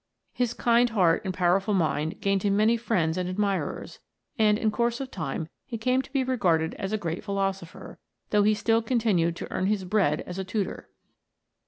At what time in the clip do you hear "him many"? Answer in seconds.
2.41-2.75